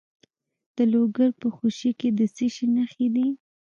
[0.75, 3.27] د لوګر په خوشي کې د څه شي نښې دي؟